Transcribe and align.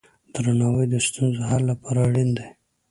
درناوی 0.33 0.85
د 0.89 0.95
ستونزو 1.07 1.41
حل 1.49 1.63
لپاره 1.71 1.99
اړین 2.07 2.29
دی. 2.37 2.47